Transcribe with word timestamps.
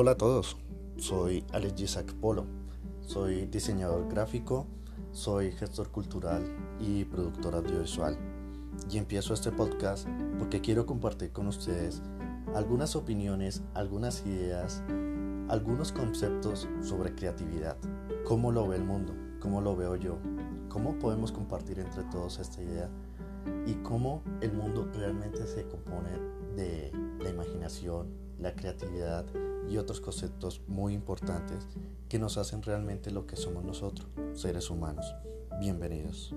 Hola 0.00 0.12
a 0.12 0.16
todos, 0.16 0.56
soy 0.96 1.44
Alex 1.52 1.80
Isaac 1.80 2.14
Polo, 2.20 2.44
soy 3.00 3.46
diseñador 3.46 4.08
gráfico, 4.08 4.68
soy 5.10 5.50
gestor 5.50 5.90
cultural 5.90 6.44
y 6.78 7.04
productor 7.04 7.56
audiovisual. 7.56 8.16
Y 8.88 8.98
empiezo 8.98 9.34
este 9.34 9.50
podcast 9.50 10.06
porque 10.38 10.60
quiero 10.60 10.86
compartir 10.86 11.32
con 11.32 11.48
ustedes 11.48 12.00
algunas 12.54 12.94
opiniones, 12.94 13.64
algunas 13.74 14.24
ideas, 14.24 14.84
algunos 15.48 15.90
conceptos 15.90 16.68
sobre 16.80 17.16
creatividad, 17.16 17.76
cómo 18.24 18.52
lo 18.52 18.68
ve 18.68 18.76
el 18.76 18.84
mundo, 18.84 19.14
cómo 19.40 19.60
lo 19.60 19.74
veo 19.74 19.96
yo, 19.96 20.16
cómo 20.68 20.96
podemos 21.00 21.32
compartir 21.32 21.80
entre 21.80 22.04
todos 22.04 22.38
esta 22.38 22.62
idea 22.62 22.88
y 23.66 23.74
cómo 23.82 24.22
el 24.42 24.52
mundo 24.52 24.88
realmente 24.94 25.44
se 25.48 25.66
compone 25.66 26.10
de 26.54 26.92
la 27.18 27.30
imaginación, 27.30 28.27
la 28.38 28.54
creatividad 28.54 29.26
y 29.68 29.76
otros 29.76 30.00
conceptos 30.00 30.62
muy 30.66 30.94
importantes 30.94 31.66
que 32.08 32.18
nos 32.18 32.38
hacen 32.38 32.62
realmente 32.62 33.10
lo 33.10 33.26
que 33.26 33.36
somos 33.36 33.64
nosotros, 33.64 34.08
seres 34.32 34.70
humanos. 34.70 35.14
Bienvenidos. 35.60 36.34